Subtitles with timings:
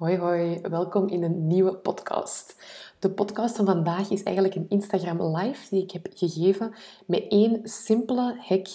[0.00, 2.56] Hoi hoi, welkom in een nieuwe podcast.
[2.98, 6.74] De podcast van vandaag is eigenlijk een Instagram live die ik heb gegeven
[7.06, 8.66] met één simpele hack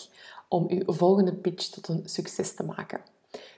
[0.48, 3.02] om je volgende pitch tot een succes te maken.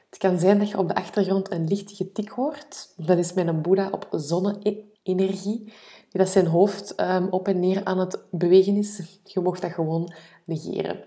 [0.10, 2.94] Het kan zijn dat je op de achtergrond een lichte getik hoort.
[2.96, 5.64] Dat is mijn Boeddha op zonne-energie,
[6.10, 9.20] die dat zijn hoofd um, op en neer aan het bewegen is.
[9.24, 10.14] Je mocht dat gewoon
[10.44, 11.04] negeren.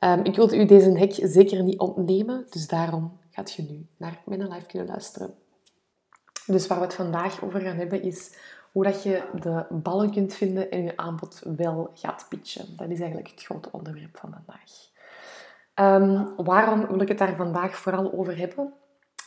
[0.00, 4.22] Um, ik wilde u deze hack zeker niet ontnemen, dus daarom gaat je nu naar
[4.26, 5.43] mijn live kunnen luisteren.
[6.46, 8.36] Dus waar we het vandaag over gaan hebben is
[8.72, 12.76] hoe dat je de ballen kunt vinden en je aanbod wel gaat pitchen.
[12.76, 14.92] Dat is eigenlijk het grote onderwerp van vandaag.
[15.74, 18.72] Um, waarom wil ik het daar vandaag vooral over hebben?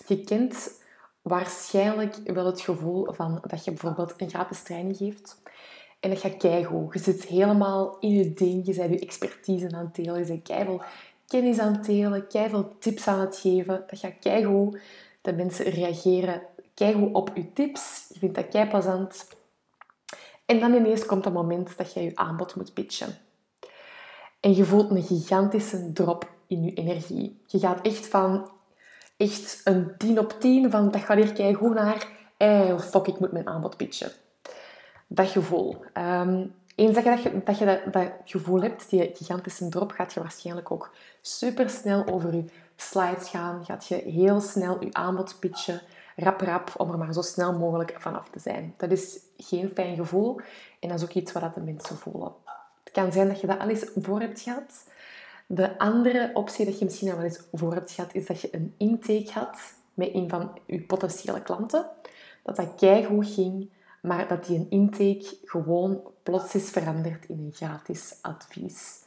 [0.07, 0.81] Je kent
[1.21, 5.41] waarschijnlijk wel het gevoel van dat je bijvoorbeeld een gratis training geeft.
[5.99, 6.93] En dat gaat keigoed.
[6.93, 8.65] Je zit helemaal in je ding.
[8.65, 10.19] Je bent je expertise aan het delen.
[10.19, 10.81] Je bent keiveel
[11.27, 12.27] kennis aan het delen.
[12.27, 13.83] Keiveel tips aan het geven.
[13.87, 14.79] Dat gaat keigoed.
[15.21, 16.41] De mensen reageren
[16.77, 18.05] keigoed op je tips.
[18.13, 19.07] Je vindt dat kei.
[20.45, 23.17] En dan ineens komt het moment dat je je aanbod moet pitchen.
[24.39, 27.41] En je voelt een gigantische drop in je energie.
[27.45, 28.51] Je gaat echt van
[29.17, 33.31] echt een 10 op 10 van dat gaat hier keigoed naar eh, fuck, ik moet
[33.31, 34.11] mijn aanbod pitchen.
[35.07, 35.75] Dat gevoel.
[35.93, 40.13] Um, eens dat je dat, dat, je dat, dat gevoel hebt, die gigantische drop, gaat
[40.13, 43.65] je waarschijnlijk ook super snel over je slides gaan.
[43.65, 45.81] Gaat je heel snel je aanbod pitchen
[46.19, 48.73] rap rap om er maar zo snel mogelijk vanaf te zijn.
[48.77, 50.39] Dat is geen fijn gevoel
[50.79, 52.31] en dat is ook iets wat de mensen voelen.
[52.83, 54.83] Het kan zijn dat je dat al eens voor hebt gehad.
[55.45, 58.55] De andere optie dat je misschien al wel eens voor hebt gehad, is dat je
[58.55, 59.59] een intake had
[59.93, 61.85] met een van je potentiële klanten.
[62.43, 63.69] Dat dat keigoed ging,
[64.01, 69.05] maar dat die een intake gewoon plots is veranderd in een gratis advies.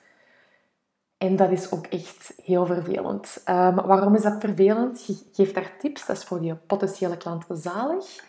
[1.20, 3.42] En dat is ook echt heel vervelend.
[3.48, 5.06] Um, waarom is dat vervelend?
[5.06, 8.24] Je geeft daar tips, dat is voor die potentiële klant zalig.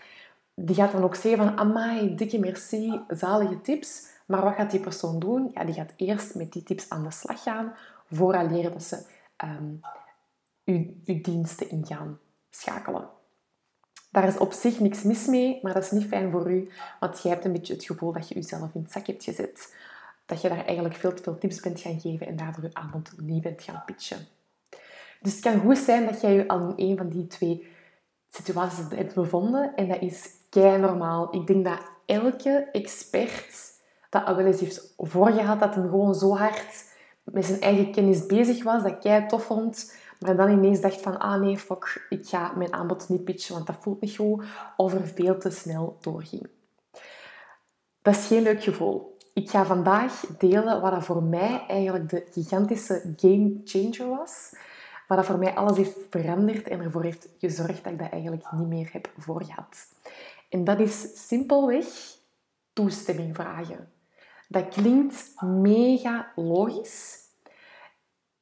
[0.53, 4.07] Die gaat dan ook zeggen van, amai, dikke merci, zalige tips.
[4.25, 5.51] Maar wat gaat die persoon doen?
[5.53, 7.73] Ja, die gaat eerst met die tips aan de slag gaan,
[8.09, 9.05] vooraleer dat ze
[9.43, 9.81] um,
[10.65, 12.19] uw, uw diensten in gaan
[12.49, 13.09] schakelen.
[14.09, 17.21] Daar is op zich niks mis mee, maar dat is niet fijn voor u, want
[17.21, 19.73] jij hebt een beetje het gevoel dat je jezelf in het zak hebt gezet
[20.31, 23.11] dat je daar eigenlijk veel te veel tips bent gaan geven en daardoor je aanbod
[23.17, 24.27] niet bent gaan pitchen.
[25.21, 27.67] Dus het kan goed zijn dat jij je al in een van die twee
[28.29, 31.35] situaties hebt bevonden en dat is kei normaal.
[31.35, 33.71] Ik denk dat elke expert
[34.09, 36.85] dat al wel eens heeft voorgehad, dat hem gewoon zo hard
[37.23, 41.19] met zijn eigen kennis bezig was, dat kei tof vond, maar dan ineens dacht van,
[41.19, 44.43] ah nee, fuck, ik ga mijn aanbod niet pitchen, want dat voelt niet goed,
[44.77, 46.49] of er veel te snel doorging.
[48.01, 53.13] Dat is geen leuk gevoel ik ga vandaag delen wat voor mij eigenlijk de gigantische
[53.15, 54.55] game changer was.
[55.07, 58.51] Wat dat voor mij alles heeft veranderd en ervoor heeft gezorgd dat ik dat eigenlijk
[58.51, 59.87] niet meer heb voorgehad.
[60.49, 61.85] En dat is simpelweg
[62.73, 63.91] toestemming vragen.
[64.47, 67.19] Dat klinkt mega logisch,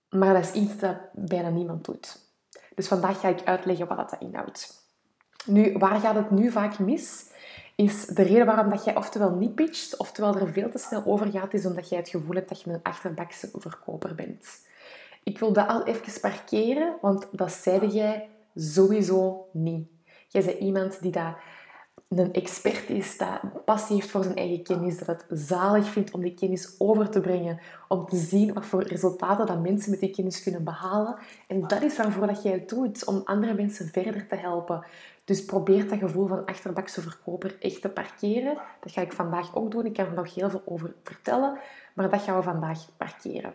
[0.10, 2.28] maar dat is iets dat bijna niemand doet.
[2.76, 4.88] Dus vandaag ga ik uitleggen wat dat inhoudt.
[5.46, 7.29] Nu, waar gaat het nu vaak mis?
[7.80, 11.32] Is de reden waarom dat jij oftewel niet pitcht, oftewel er veel te snel over
[11.32, 14.48] gaat, is omdat jij het gevoel hebt dat je een achterbakse verkoper bent.
[15.24, 19.88] Ik wil dat al even parkeren, want dat zeide jij sowieso niet.
[20.28, 21.36] Jij bent iemand die dat
[22.18, 26.22] een expert is, dat passie heeft voor zijn eigen kennis, dat het zalig vindt om
[26.22, 30.10] die kennis over te brengen, om te zien wat voor resultaten dat mensen met die
[30.10, 31.16] kennis kunnen behalen.
[31.48, 34.86] En dat is waarvoor dat jij het doet, om andere mensen verder te helpen.
[35.24, 38.58] Dus probeer dat gevoel van achterbakse verkoper echt te parkeren.
[38.80, 39.86] Dat ga ik vandaag ook doen.
[39.86, 41.58] Ik kan er nog heel veel over vertellen,
[41.94, 43.54] maar dat gaan we vandaag parkeren.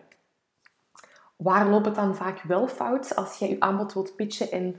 [1.35, 4.75] Waar loopt het dan vaak wel fout als jij je aanbod wilt pitchen en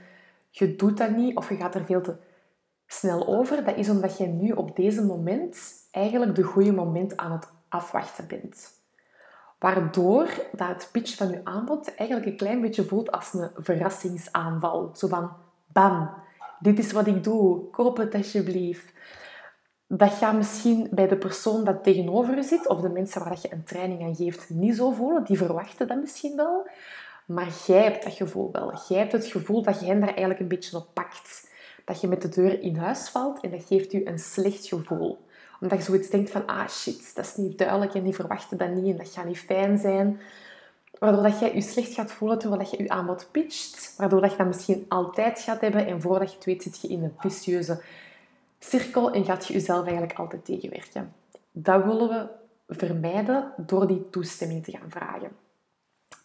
[0.50, 2.16] je doet dat niet of je gaat er veel te
[2.86, 3.64] snel over?
[3.64, 5.58] Dat is omdat je nu op deze moment
[5.90, 8.74] eigenlijk de goede moment aan het afwachten bent.
[9.58, 14.90] Waardoor dat het pitchen van je aanbod eigenlijk een klein beetje voelt als een verrassingsaanval.
[14.94, 15.30] Zo van,
[15.66, 16.10] bam,
[16.58, 18.92] dit is wat ik doe, koop het alsjeblieft.
[19.88, 23.52] Dat gaat misschien bij de persoon dat tegenover je zit, of de mensen waar je
[23.52, 25.24] een training aan geeft, niet zo voelen.
[25.24, 26.68] Die verwachten dat misschien wel.
[27.26, 28.72] Maar jij hebt dat gevoel wel.
[28.88, 31.54] Jij hebt het gevoel dat je hen daar eigenlijk een beetje op pakt.
[31.86, 35.18] Dat je met de deur in huis valt en dat geeft je een slecht gevoel.
[35.60, 38.70] Omdat je zoiets denkt van, ah shit, dat is niet duidelijk en die verwachten dat
[38.70, 40.20] niet en dat gaat niet fijn zijn.
[40.98, 43.94] Waardoor dat jij je slecht gaat voelen terwijl je je aanbod pitcht.
[43.96, 45.86] Waardoor dat je dat misschien altijd gaat hebben.
[45.86, 47.82] En voordat je het weet zit je in een vicieuze
[48.58, 51.12] cirkel en gaat je jezelf eigenlijk altijd tegenwerken.
[51.52, 52.28] Dat willen we
[52.74, 55.30] vermijden door die toestemming te gaan vragen.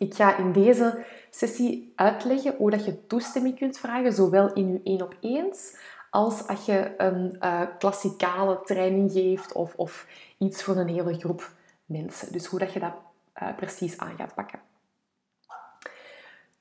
[0.01, 5.01] Ik ga in deze sessie uitleggen hoe je toestemming kunt vragen, zowel in je één
[5.01, 5.77] op eens
[6.09, 10.07] als als je een uh, klassikale training geeft of, of
[10.37, 11.51] iets voor een hele groep
[11.85, 12.31] mensen.
[12.31, 12.93] Dus hoe dat je dat
[13.41, 14.59] uh, precies aan gaat pakken.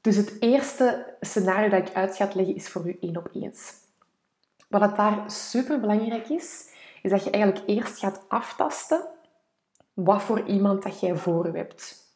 [0.00, 3.72] Dus het eerste scenario dat ik uit ga leggen is voor u één op eens.
[4.68, 6.68] Wat daar super belangrijk is,
[7.02, 9.08] is dat je eigenlijk eerst gaat aftasten
[9.92, 12.08] wat voor iemand dat jij voor je hebt.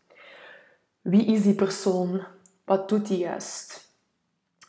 [1.04, 2.22] Wie is die persoon?
[2.64, 3.88] Wat doet die juist?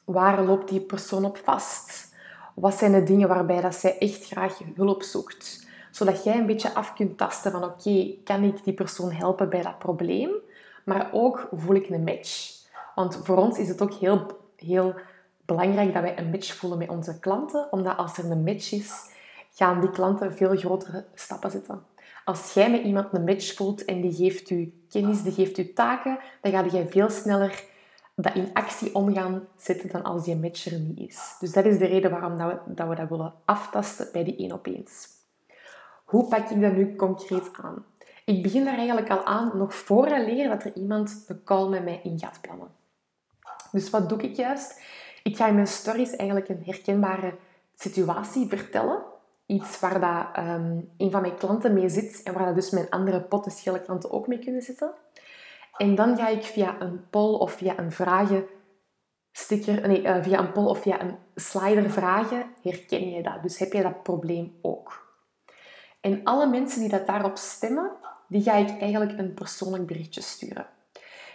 [0.05, 2.13] Waar loopt die persoon op vast?
[2.55, 5.67] Wat zijn de dingen waarbij dat zij echt graag hulp zoekt?
[5.91, 9.61] Zodat jij een beetje af kunt tasten van oké, kan ik die persoon helpen bij
[9.61, 10.29] dat probleem?
[10.85, 12.51] Maar ook voel ik een match.
[12.95, 14.95] Want voor ons is het ook heel, heel
[15.45, 17.67] belangrijk dat wij een match voelen met onze klanten.
[17.71, 18.91] Omdat als er een match is,
[19.53, 21.83] gaan die klanten veel grotere stappen zetten.
[22.25, 25.73] Als jij met iemand een match voelt en die geeft u kennis, die geeft u
[25.73, 27.63] taken, dan ga je veel sneller
[28.15, 31.35] dat in actie omgaan zetten dan als die match er niet is.
[31.39, 34.35] Dus dat is de reden waarom dat we, dat we dat willen aftasten bij die
[34.35, 35.07] één op eens.
[36.05, 37.85] Hoe pak ik dat nu concreet aan?
[38.25, 41.83] Ik begin daar eigenlijk al aan nog voor leren dat er iemand een call met
[41.83, 42.69] mij in gaat plannen.
[43.71, 44.81] Dus wat doe ik juist?
[45.23, 47.37] Ik ga in mijn stories eigenlijk een herkenbare
[47.75, 49.03] situatie vertellen.
[49.45, 52.89] Iets waar dat, um, een van mijn klanten mee zit en waar dat dus mijn
[52.89, 54.91] andere potentiële klanten ook mee kunnen zitten.
[55.77, 58.45] En dan ga ik via een poll of via een vragen
[59.31, 63.41] sticker, nee, uh, via een poll of via een slider vragen, herken je dat?
[63.41, 65.13] Dus heb je dat probleem ook?
[66.01, 67.91] En alle mensen die dat daarop stemmen,
[68.27, 70.65] die ga ik eigenlijk een persoonlijk berichtje sturen.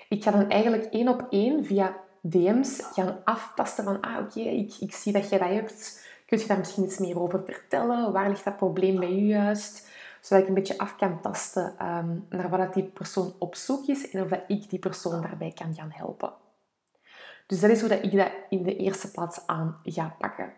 [0.09, 4.75] Ik ga dan eigenlijk één op één via DM's gaan aftasten van, ah oké, ik,
[4.81, 6.09] ik zie dat jij dat hebt.
[6.31, 8.12] Kun je daar misschien iets meer over vertellen?
[8.12, 9.88] Waar ligt dat probleem bij u juist?
[10.21, 14.11] Zodat ik een beetje af kan tasten ehm, naar wat die persoon op zoek is
[14.11, 16.32] en of ik die persoon daarbij kan gaan helpen.
[17.47, 20.53] Dus dat is hoe dat ik dat in de eerste plaats aan ga pakken.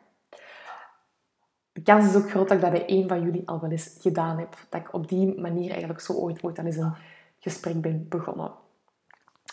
[1.72, 3.96] De kans is ook groot dat ik dat bij één van jullie al wel eens
[4.00, 4.56] gedaan heb.
[4.68, 6.94] Dat ik op die manier eigenlijk zo ooit, ooit al eens een
[7.38, 8.52] gesprek ben begonnen.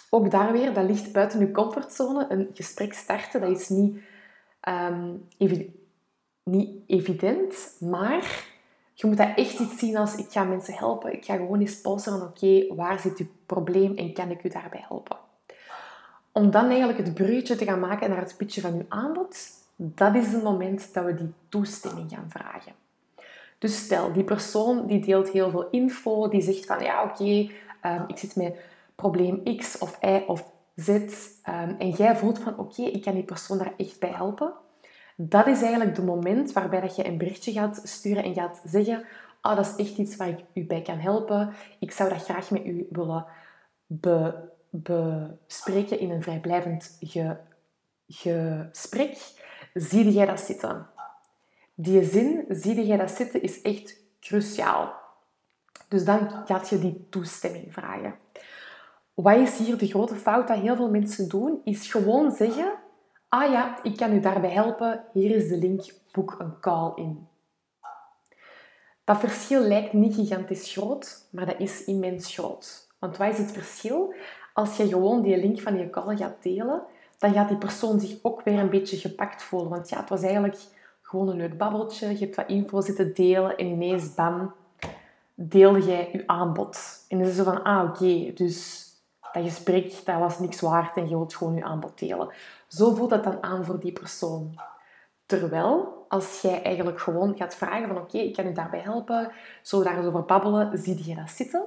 [0.10, 2.26] Ook daar weer, dat ligt buiten je comfortzone.
[2.30, 4.00] Een gesprek starten, dat is niet,
[4.68, 5.28] um,
[6.50, 8.48] niet evident, maar
[8.94, 11.14] je moet dat echt iets zien als ik ga mensen helpen.
[11.14, 14.86] Ik ga gewoon eens polsen oké, waar zit uw probleem en kan ik u daarbij
[14.88, 15.18] helpen?
[16.32, 19.38] Om dan eigenlijk het bruggetje te gaan maken naar het pitchen van uw aanbod,
[19.76, 22.74] dat is het moment dat we die toestemming gaan vragen.
[23.58, 27.50] Dus stel, die persoon die deelt heel veel info, die zegt van ja oké,
[27.82, 28.56] ehm, ik zit met
[28.96, 30.44] probleem X of Y of
[30.76, 34.54] Z um, en jij voelt van oké, ik kan die persoon daar echt bij helpen.
[35.22, 39.06] Dat is eigenlijk het moment waarbij dat je een berichtje gaat sturen en gaat zeggen
[39.42, 41.54] oh, dat is echt iets waar ik u bij kan helpen.
[41.80, 43.26] Ik zou dat graag met u willen
[44.68, 47.38] bespreken in een vrijblijvend ge,
[48.08, 49.18] gesprek.
[49.74, 50.88] Zie jij dat zitten?
[51.76, 54.94] Die zin, zie jij dat zitten, is echt cruciaal.
[55.88, 58.16] Dus dan gaat je die toestemming vragen.
[59.14, 61.62] Wat is hier de grote fout dat heel veel mensen doen?
[61.64, 62.74] Is gewoon zeggen,
[63.30, 67.28] ah ja, ik kan u daarbij helpen, hier is de link, boek een call in.
[69.04, 72.88] Dat verschil lijkt niet gigantisch groot, maar dat is immens groot.
[73.00, 74.14] Want wat is het verschil?
[74.54, 76.82] Als je gewoon die link van je call gaat delen,
[77.18, 79.70] dan gaat die persoon zich ook weer een beetje gepakt voelen.
[79.70, 80.58] Want ja, het was eigenlijk
[81.02, 82.10] gewoon een leuk babbeltje.
[82.10, 84.54] Je hebt wat info zitten delen en ineens, bam,
[85.34, 87.06] deelde jij je aanbod.
[87.08, 88.88] En dan is het zo van, ah oké, dus
[89.34, 92.30] dat gesprek dat was niks waard en je wilt gewoon je aanbod delen.
[92.70, 94.60] Zo voelt dat dan aan voor die persoon.
[95.26, 99.84] Terwijl, als jij eigenlijk gewoon gaat vragen van oké, ik kan je daarbij helpen, zo
[99.84, 101.66] daar eens over babbelen, zie je dat zitten,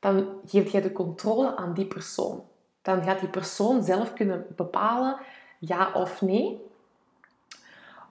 [0.00, 2.44] dan geef jij de controle aan die persoon.
[2.82, 5.16] Dan gaat die persoon zelf kunnen bepalen
[5.60, 6.68] ja of nee.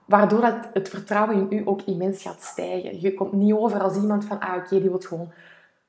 [0.04, 3.00] Waardoor dat het vertrouwen in u ook immens gaat stijgen.
[3.00, 5.32] Je komt niet over als iemand van, ah oké, die wil gewoon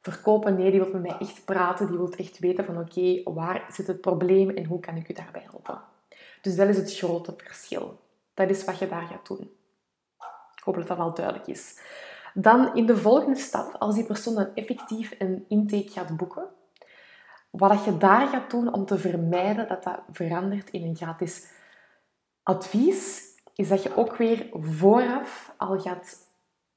[0.02, 0.56] verkopen.
[0.56, 1.88] Nee, die wil met mij echt praten.
[1.88, 5.14] Die wil echt weten van, oké, waar zit het probleem en hoe kan ik u
[5.14, 5.91] daarbij helpen?
[6.42, 8.00] Dus dat is het grote verschil.
[8.34, 9.52] Dat is wat je daar gaat doen.
[10.56, 11.80] Ik hoop dat dat al duidelijk is.
[12.34, 16.48] Dan in de volgende stap, als die persoon dan effectief een intake gaat boeken,
[17.50, 21.48] wat je daar gaat doen om te vermijden dat dat verandert in een gratis
[22.44, 23.22] advies,
[23.56, 26.18] is dat je ook weer vooraf al gaat,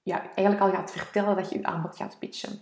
[0.03, 2.61] ja, eigenlijk al gaat vertellen dat je je aanbod gaat pitchen.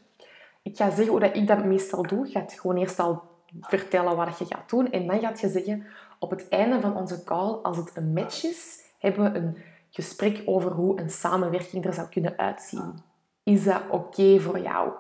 [0.63, 2.27] Ik ga zeggen hoe ik dat meestal doe.
[2.27, 3.23] Je gaat gewoon eerst al
[3.61, 5.87] vertellen wat je gaat doen en dan gaat je zeggen
[6.23, 9.57] op het einde van onze call, als het een match is, hebben we een
[9.91, 12.95] gesprek over hoe een samenwerking er zou kunnen uitzien.
[13.43, 14.93] Is dat oké voor jou?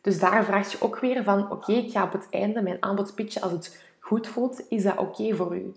[0.00, 3.14] Dus daar vraag je ook weer van, oké, ik ga op het einde mijn aanbod
[3.14, 4.64] pitchen als het goed voelt.
[4.68, 5.74] Is dat oké voor u?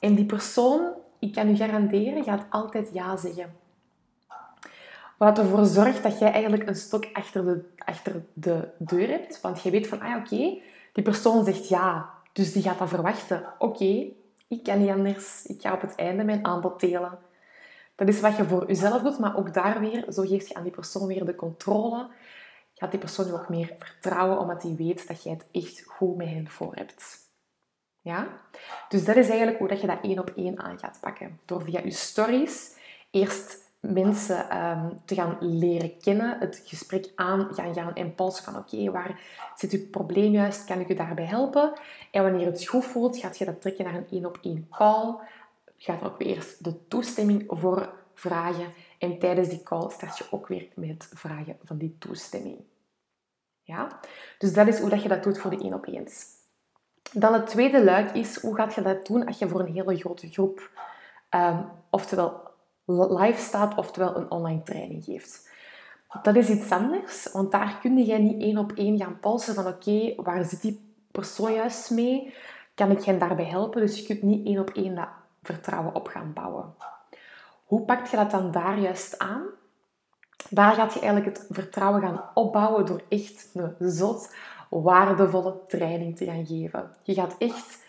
[0.00, 3.56] En die persoon ik kan u garanderen, gaat altijd ja zeggen.
[5.16, 9.40] Wat ervoor zorgt dat jij eigenlijk een stok achter de, achter de deur hebt.
[9.40, 10.60] Want je weet van, ah oké,
[10.92, 13.54] die persoon zegt ja, dus die gaat dat verwachten.
[13.58, 14.06] Oké,
[14.48, 15.46] ik kan niet anders.
[15.46, 17.18] Ik ga op het einde mijn aanbod delen.
[17.94, 20.62] Dat is wat je voor jezelf doet, maar ook daar weer, zo geeft je aan
[20.62, 22.08] die persoon weer de controle.
[22.74, 26.16] Gaat die persoon je ook meer vertrouwen, omdat hij weet dat jij het echt goed
[26.16, 27.16] met hen voor hebt.
[28.00, 28.28] Ja?
[28.88, 31.40] Dus dat is eigenlijk hoe dat je dat één op één aan gaat pakken.
[31.44, 32.76] Door via je stories
[33.10, 38.56] eerst mensen ehm, te gaan leren kennen, het gesprek aan gaan gaan en polsen van
[38.56, 39.20] oké, waar
[39.56, 41.72] zit uw probleem juist, kan ik u daarbij helpen?
[42.10, 45.16] En wanneer het goed voelt, gaat je dat trekken naar een één op één call.
[45.76, 50.24] Gaat er ook weer eerst de toestemming voor vragen en tijdens die call start je
[50.30, 52.56] ook weer met het vragen van die toestemming.
[53.62, 54.00] Ja?
[54.38, 56.26] Dus dat is hoe dat je dat doet voor de één op eens.
[57.12, 59.96] Dan het tweede luik is, hoe gaat je dat doen als je voor een hele
[59.96, 60.70] grote groep,
[61.30, 62.47] um, oftewel
[62.88, 65.50] live staat, oftewel een online training geeft.
[66.22, 69.66] Dat is iets anders, want daar kun je niet één op één gaan polsen van
[69.66, 72.34] oké, waar zit die persoon juist mee?
[72.74, 73.80] Kan ik hen daarbij helpen?
[73.80, 75.08] Dus je kunt niet één op één dat
[75.42, 76.74] vertrouwen op gaan bouwen.
[77.64, 79.42] Hoe pak je dat dan daar juist aan?
[80.50, 84.34] Daar gaat je eigenlijk het vertrouwen gaan opbouwen door echt een zot
[84.68, 86.90] waardevolle training te gaan geven.
[87.02, 87.84] Je gaat echt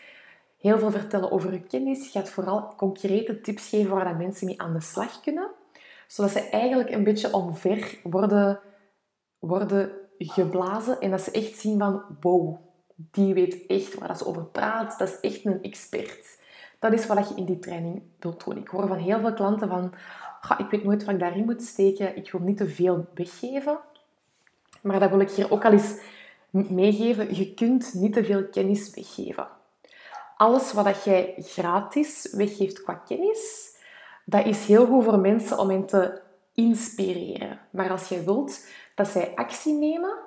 [0.59, 2.03] heel veel vertellen over je kennis.
[2.03, 5.49] Je gaat vooral concrete tips geven waar dat mensen mee aan de slag kunnen.
[6.07, 8.59] Zodat ze eigenlijk een beetje omver worden,
[9.39, 12.57] worden geblazen en dat ze echt zien van wow,
[12.95, 14.99] die weet echt waar ze over praat.
[14.99, 16.39] Dat is echt een expert.
[16.79, 18.57] Dat is wat je in die training wilt doen.
[18.57, 19.93] Ik hoor van heel veel klanten van
[20.57, 22.15] ik weet nooit wat ik daarin moet steken.
[22.15, 23.79] Ik wil niet te veel weggeven.
[24.81, 25.99] Maar dat wil ik hier ook al eens
[26.49, 27.35] meegeven.
[27.35, 29.47] Je kunt niet te veel kennis weggeven
[30.39, 33.75] alles wat jij gratis weggeeft qua kennis,
[34.25, 36.21] dat is heel goed voor mensen om hen te
[36.53, 37.59] inspireren.
[37.71, 40.17] Maar als je wilt dat zij actie nemen,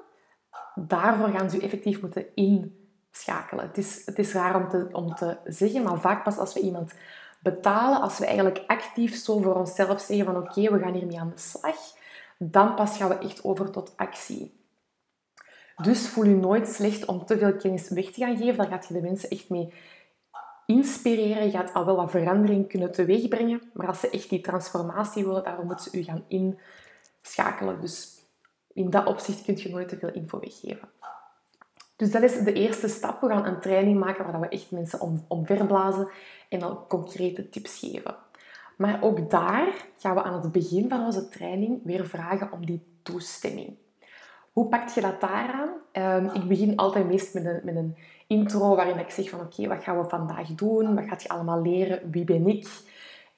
[0.75, 3.67] daarvoor gaan ze effectief moeten inschakelen.
[3.67, 6.61] Het is, het is raar om te, om te zeggen, maar vaak pas als we
[6.61, 6.93] iemand
[7.41, 11.33] betalen, als we eigenlijk actief zo voor onszelf zeggen van oké, we gaan hiermee aan
[11.35, 11.77] de slag,
[12.39, 14.61] dan pas gaan we echt over tot actie.
[15.83, 18.57] Dus voel je nooit slecht om te veel kennis weg te gaan geven.
[18.57, 19.73] Daar gaat je de mensen echt mee
[20.67, 21.51] inspireren.
[21.51, 23.63] Gaat al wel wat verandering kunnen teweegbrengen.
[23.73, 27.81] Maar als ze echt die transformatie willen, daarom moeten ze u gaan inschakelen.
[27.81, 28.21] Dus
[28.73, 30.89] in dat opzicht kun je nooit te veel info weggeven.
[31.97, 33.21] Dus dat is de eerste stap.
[33.21, 36.09] We gaan een training maken waar we echt mensen om, omverblazen
[36.49, 38.15] en dan concrete tips geven.
[38.77, 42.83] Maar ook daar gaan we aan het begin van onze training weer vragen om die
[43.03, 43.77] toestemming.
[44.53, 45.71] Hoe pakt je dat daaraan?
[45.93, 49.69] Um, ik begin altijd meest met een, met een intro waarin ik zeg van oké,
[49.69, 50.95] wat gaan we vandaag doen?
[50.95, 52.11] Wat gaat je allemaal leren?
[52.11, 52.69] Wie ben ik?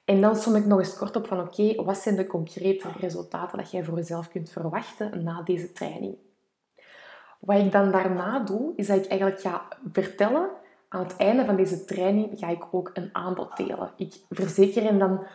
[0.05, 3.57] En dan som ik nog eens kort op van oké, wat zijn de concrete resultaten
[3.57, 6.15] dat jij voor jezelf kunt verwachten na deze training?
[7.39, 10.49] Wat ik dan daarna doe, is dat ik eigenlijk ga vertellen,
[10.89, 13.91] aan het einde van deze training ga ik ook een aanbod delen.
[13.97, 15.25] Ik verzeker hen dan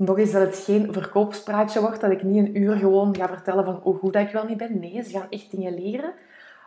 [0.00, 3.64] nog eens dat het geen verkoopspraatje wordt, dat ik niet een uur gewoon ga vertellen
[3.64, 4.78] van hoe goed ik wel niet ben.
[4.78, 6.12] Nee, ze gaan echt dingen leren.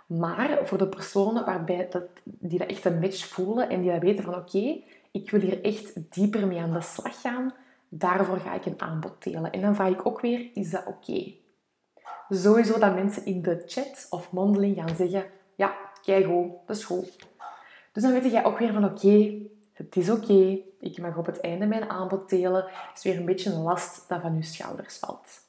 [0.05, 4.01] Maar voor de personen waarbij dat, die dat echt een match voelen en die dat
[4.01, 7.53] weten van oké, ik wil hier echt dieper mee aan de slag gaan,
[7.89, 9.51] daarvoor ga ik een aanbod delen.
[9.51, 11.33] En dan vraag ik ook weer, is dat oké?
[12.29, 15.25] Sowieso dat mensen in de chat of mondeling gaan zeggen,
[15.55, 16.27] ja, kijk
[16.65, 17.17] dat is goed.
[17.91, 19.33] Dus dan weet jij ook weer van oké,
[19.73, 22.65] het is oké, ik mag op het einde mijn aanbod delen.
[22.65, 25.41] Het is weer een beetje een last dat van je schouders valt.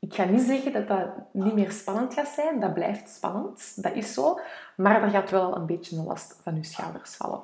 [0.00, 2.60] Ik ga niet zeggen dat dat niet meer spannend gaat zijn.
[2.60, 3.82] Dat blijft spannend.
[3.82, 4.38] Dat is zo.
[4.76, 7.42] Maar er gaat wel een beetje een last van je schouders vallen.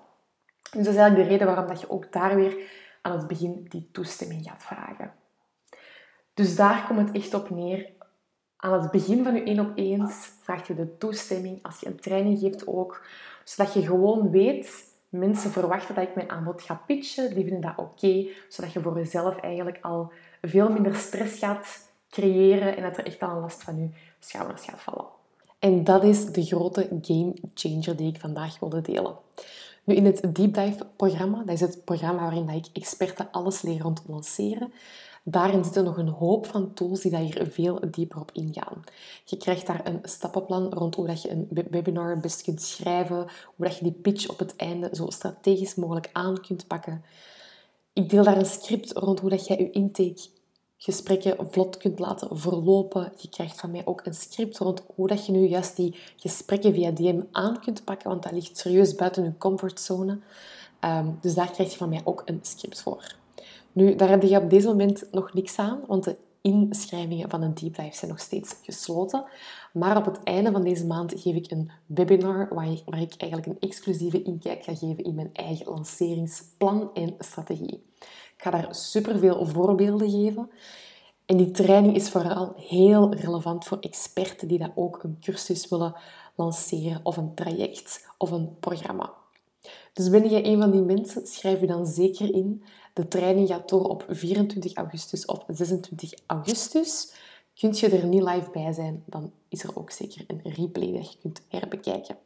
[0.63, 2.71] Dus dat is eigenlijk de reden waarom dat je ook daar weer
[3.03, 5.13] aan het begin die toestemming gaat vragen.
[6.35, 7.91] Dus daar komt het echt op neer.
[8.57, 11.63] Aan het begin van je één op eens vraag je de toestemming.
[11.63, 13.07] Als je een training geeft ook.
[13.45, 17.35] Zodat je gewoon weet, mensen verwachten dat ik mijn aanbod ga pitchen.
[17.35, 18.27] Die vinden dat oké.
[18.49, 20.13] zodat je voor jezelf eigenlijk al
[20.43, 23.89] veel minder stress gaat creëren en dat er echt al een last van je
[24.19, 25.07] schouders gaat vallen.
[25.59, 29.17] En dat is de grote game changer die ik vandaag wilde delen.
[29.85, 33.81] Nu, in het Deep Dive programma, dat is het programma waarin ik experten alles leer
[33.81, 34.73] rond lanceren,
[35.25, 38.85] daarin zitten nog een hoop van tools die daar hier veel dieper op ingaan.
[39.25, 43.67] Je krijgt daar een stappenplan rond hoe dat je een webinar best kunt schrijven, hoe
[43.67, 47.05] dat je die pitch op het einde zo strategisch mogelijk aan kunt pakken.
[47.93, 50.29] Ik deel daar een script rond hoe dat jij je intake
[50.83, 53.13] gesprekken vlot kunt laten verlopen.
[53.17, 56.73] Je krijgt van mij ook een script rond hoe dat je nu juist die gesprekken
[56.75, 60.19] via DM aan kunt pakken, want dat ligt serieus buiten je comfortzone.
[60.81, 63.19] Ehm, dus daar krijg je van mij ook een script voor.
[63.73, 67.55] Nu, daar heb je op deze moment nog niks aan, want de inschrijvingen van een
[67.55, 69.25] deep dive zijn nog steeds gesloten.
[69.73, 73.15] Maar op het einde van deze maand geef ik een webinar waar ik, waar ik
[73.17, 77.83] eigenlijk een exclusieve inkijk ga geven in mijn eigen lanceringsplan en strategie.
[78.37, 80.51] Ik ga daar superveel voorbeelden geven.
[81.27, 85.95] En die training is vooral heel relevant voor experten die dat ook een cursus willen
[86.35, 89.13] lanceren of een traject of een programma.
[90.01, 92.65] Dus ben jij een van die mensen, schrijf je dan zeker in.
[92.93, 97.13] De training gaat door op 24 augustus of 26 augustus.
[97.55, 101.13] Kunt je er niet live bij zijn, dan is er ook zeker een replay dat
[101.13, 102.17] je kunt herbekijken.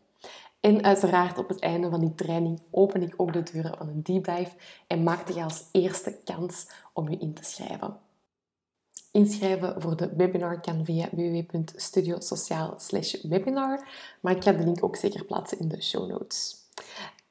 [0.61, 4.03] En uiteraard op het einde van die training open ik ook de deuren van een
[4.03, 4.53] deep dive
[4.87, 7.97] en maak je als eerste kans om je in te schrijven.
[9.13, 13.89] Inschrijven voor de webinar kan via www.studiosociaal/webinar,
[14.21, 16.63] maar ik ga de link ook zeker plaatsen in de show notes.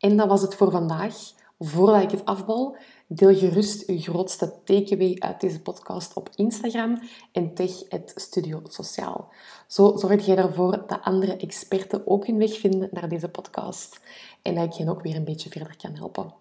[0.04, 1.16] En dat was het voor vandaag.
[1.60, 7.54] Voordat ik het afbal, deel gerust je grootste takeaway uit deze podcast op Instagram en
[7.54, 9.28] tag het Studio Sociaal.
[9.68, 14.00] Zo zorg je ervoor dat andere experten ook hun weg vinden naar deze podcast
[14.42, 16.34] en dat ik hen ook weer een beetje verder kan helpen.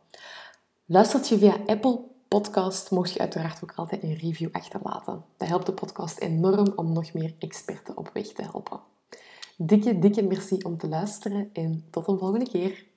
[0.84, 5.24] Luistert je via Apple Podcast, mocht je uiteraard ook altijd een review achterlaten.
[5.36, 8.80] Dat helpt de podcast enorm om nog meer experten op weg te helpen.
[9.56, 12.90] Dikke, dikke merci om te luisteren en tot een volgende keer.